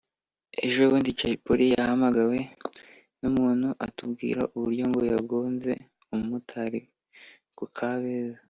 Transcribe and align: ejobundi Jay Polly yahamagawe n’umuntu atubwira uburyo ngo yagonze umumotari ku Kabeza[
ejobundi 0.65 1.09
Jay 1.19 1.35
Polly 1.43 1.73
yahamagawe 1.75 2.37
n’umuntu 3.21 3.67
atubwira 3.85 4.41
uburyo 4.55 4.83
ngo 4.89 5.01
yagonze 5.11 5.71
umumotari 6.13 6.81
ku 7.57 7.65
Kabeza[ 7.77 8.37